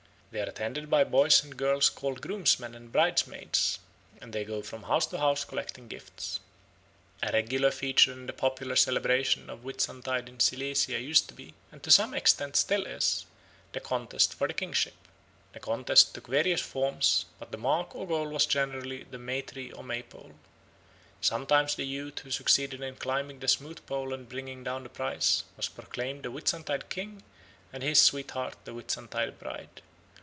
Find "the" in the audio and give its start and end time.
8.27-8.31, 13.73-13.81, 14.47-14.53, 17.51-17.57, 19.03-19.19, 21.75-21.83, 23.39-23.49, 24.83-24.89, 26.23-26.31, 28.63-28.71